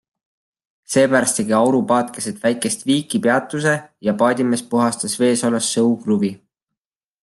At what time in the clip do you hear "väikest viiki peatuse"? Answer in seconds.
2.47-3.77